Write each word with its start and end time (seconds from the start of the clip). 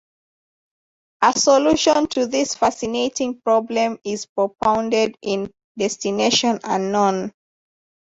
A 1.21 1.31
solution 1.37 2.07
to 2.07 2.25
this 2.25 2.55
fascinating 2.55 3.39
problem 3.39 3.99
is 4.03 4.25
propounded 4.25 5.15
in 5.21 5.51
"Destination 5.77 6.57
Unknown". 6.63 7.31